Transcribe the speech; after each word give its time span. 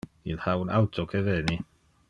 Il 0.29 0.39
ha 0.45 0.55
un 0.57 0.71
auto 0.77 1.05
que 1.05 1.21
veni. 1.29 1.59